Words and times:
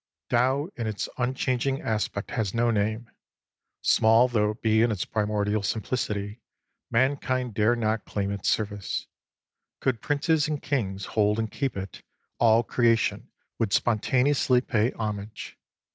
Tao 0.31 0.69
in 0.77 0.87
its 0.87 1.07
unchanging 1.19 1.79
aspect 1.79 2.31
has 2.31 2.55
no 2.55 2.71
name. 2.71 3.11
Small 3.83 4.27
though 4.27 4.49
it 4.49 4.63
be 4.63 4.81
in 4.81 4.91
its 4.91 5.05
primordial 5.05 5.61
simplicity, 5.61 6.41
mankind 6.89 7.53
dare 7.53 7.75
not 7.75 8.03
claim 8.05 8.31
its 8.31 8.49
service. 8.49 9.05
Could 9.79 10.01
princes 10.01 10.47
and 10.47 10.59
kings 10.59 11.05
hold 11.05 11.37
and 11.37 11.51
keep 11.51 11.77
it, 11.77 12.01
all 12.39 12.63
creation 12.63 13.29
would 13.59 13.73
spontaneously 13.73 14.59
pay 14.59 14.91
homage. 14.93 15.55